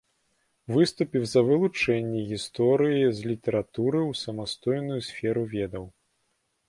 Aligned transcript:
Выступіў 0.75 1.23
за 1.31 1.43
вылучэнне 1.49 2.21
гісторыі 2.31 3.05
з 3.19 3.29
літаратуры 3.33 3.99
ў 4.09 4.13
самастойную 4.25 4.99
сферу 5.13 5.41
ведаў. 5.57 5.85